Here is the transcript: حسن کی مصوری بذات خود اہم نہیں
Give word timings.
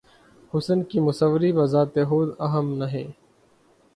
حسن 0.53 0.79
کی 0.83 0.99
مصوری 0.99 1.51
بذات 1.53 1.95
خود 2.09 2.29
اہم 2.39 2.73
نہیں 2.77 3.07